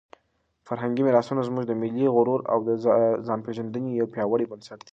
[0.67, 2.69] فرهنګي میراثونه زموږ د ملي غرور او د
[3.27, 4.89] ځانپېژندنې یو پیاوړی بنسټ دی.